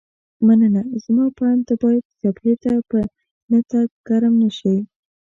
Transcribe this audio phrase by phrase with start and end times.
[0.45, 2.99] مننه، زما په اند ته باید جبهې ته په
[3.51, 4.75] نه تګ ګرم نه شې.